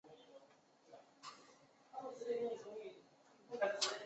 [1.91, 2.95] 沮渠秉卢水
[3.47, 3.69] 胡人。